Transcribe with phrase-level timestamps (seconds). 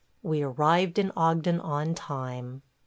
[0.23, 2.63] We arrived in Ogden on time.